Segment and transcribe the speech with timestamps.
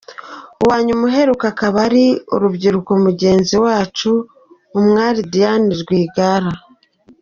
[0.61, 2.05] Uwanyuma uheruka akaba ari
[2.35, 4.09] urubyiruko mugenzi wacu
[4.77, 6.49] umwali Diane Rwigara.